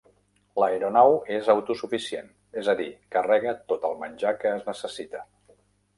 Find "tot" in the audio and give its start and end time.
3.73-3.89